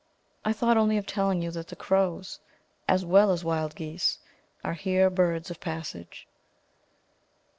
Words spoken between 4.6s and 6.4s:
are here birds of passage.